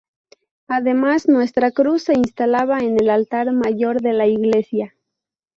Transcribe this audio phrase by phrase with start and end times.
[0.67, 4.95] Además, nuestra Cruz se instalaba en el altar mayor de la Iglesia.